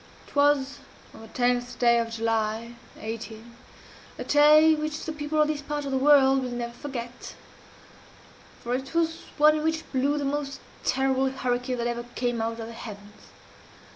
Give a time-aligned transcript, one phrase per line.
[0.27, 0.79] It was
[1.13, 3.55] on the tenth of July, 18,
[4.17, 7.35] a day which the people of this part of the world will never forget
[8.63, 12.59] for it was one in which blew the most terrible hurricane that ever came out
[12.59, 13.27] of the heavens.